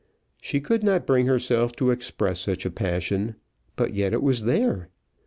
She 0.41 0.59
could 0.61 0.81
not 0.81 1.05
bring 1.05 1.27
herself 1.27 1.73
to 1.73 1.91
express 1.91 2.39
such 2.39 2.65
a 2.65 2.71
passion; 2.71 3.35
but 3.75 3.93
yet 3.93 4.13
it 4.13 4.23
was 4.23 4.45
there. 4.45 4.89